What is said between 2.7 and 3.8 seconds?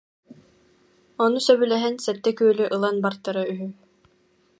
ылан бартара үһү